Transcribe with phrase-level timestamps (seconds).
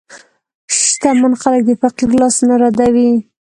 [0.83, 3.11] شتمن خلک د فقیر لاس نه ردوي.